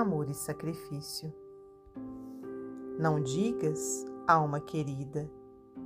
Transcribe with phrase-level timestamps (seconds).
[0.00, 1.32] amor e sacrifício.
[2.98, 5.30] Não digas, alma querida,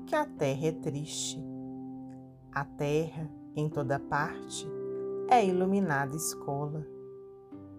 [0.06, 1.38] que a terra é triste.
[2.50, 4.66] A terra, em toda parte,
[5.28, 6.86] é iluminada escola.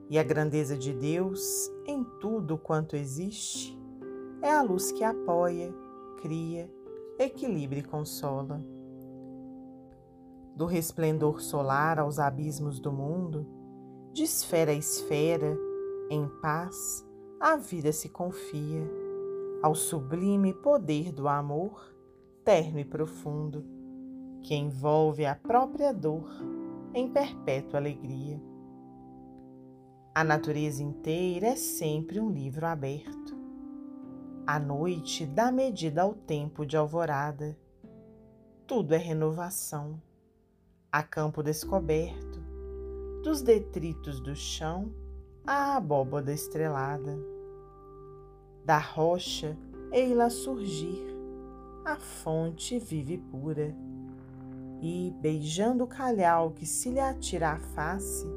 [0.08, 3.76] E a grandeza de Deus, em tudo quanto existe,
[4.42, 5.74] é a luz que apoia,
[6.22, 6.72] cria,
[7.18, 8.64] equilibra e consola.
[10.56, 13.48] Do resplendor solar aos abismos do mundo,
[14.14, 15.58] de esfera a esfera,
[16.10, 17.06] em paz,
[17.40, 18.90] a vida se confia
[19.62, 21.94] ao sublime poder do amor,
[22.44, 23.64] terno e profundo,
[24.42, 26.30] que envolve a própria dor
[26.94, 28.42] em perpétua alegria.
[30.16, 33.38] A natureza inteira é sempre um livro aberto.
[34.48, 37.58] A noite dá medida ao tempo de alvorada.
[38.66, 40.02] Tudo é renovação.
[40.92, 42.42] A campo descoberto,
[43.24, 44.92] dos detritos do chão
[45.46, 47.18] à abóboda estrelada.
[48.66, 49.58] Da rocha
[49.92, 51.04] ei-la surgir,
[51.84, 53.76] a fonte vive pura,
[54.82, 58.28] e, beijando o calhau que se lhe atira à face,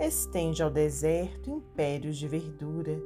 [0.00, 2.98] estende ao deserto impérios de verdura,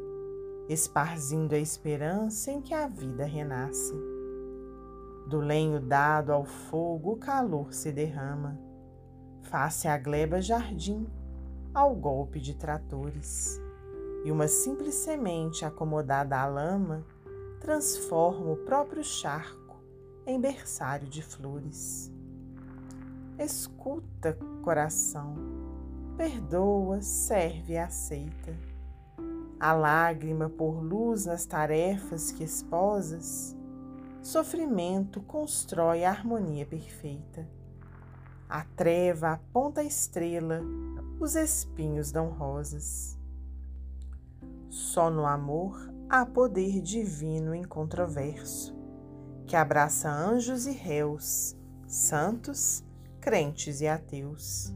[0.68, 3.94] esparzindo a esperança em que a vida renasce.
[5.26, 8.58] Do lenho dado ao fogo o calor se derrama,
[9.42, 11.06] face a gleba jardim,
[11.72, 13.60] ao golpe de tratores,
[14.24, 17.04] e uma simples semente acomodada à lama
[17.60, 19.76] transforma o próprio charco
[20.26, 22.12] em berçário de flores.
[23.38, 25.34] Escuta, coração,
[26.16, 28.54] perdoa, serve e aceita.
[29.58, 33.56] A lágrima por luz nas tarefas que esposas,
[34.22, 37.46] sofrimento constrói a harmonia perfeita.
[38.50, 40.60] A treva aponta a estrela,
[41.20, 43.16] os espinhos dão rosas.
[44.68, 48.76] Só no amor há poder divino incontroverso,
[49.46, 52.84] que abraça anjos e réus, santos,
[53.20, 54.74] crentes e ateus.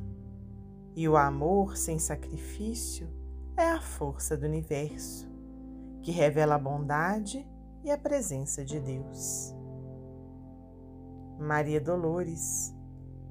[0.94, 3.10] E o amor sem sacrifício
[3.56, 5.28] é a força do universo,
[6.00, 7.44] que revela a bondade
[7.82, 9.52] e a presença de Deus.
[11.40, 12.72] Maria Dolores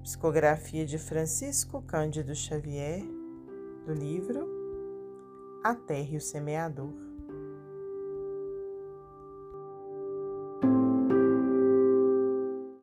[0.04, 3.02] Psicografia de Francisco Cândido Xavier,
[3.86, 4.46] do livro
[5.64, 7.13] A Terra e o Semeador.